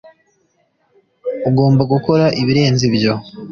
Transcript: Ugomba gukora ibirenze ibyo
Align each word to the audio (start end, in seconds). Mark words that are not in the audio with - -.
Ugomba 1.49 1.81
gukora 1.93 2.25
ibirenze 2.41 2.83
ibyo 2.89 3.13